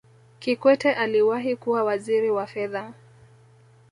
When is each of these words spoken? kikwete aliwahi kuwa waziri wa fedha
kikwete 0.39 0.93
aliwahi 0.93 1.55
kuwa 1.55 1.83
waziri 1.83 2.29
wa 2.31 2.47
fedha 2.47 2.93